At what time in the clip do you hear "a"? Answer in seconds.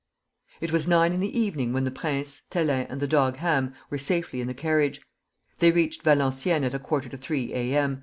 6.73-6.79, 7.53-7.75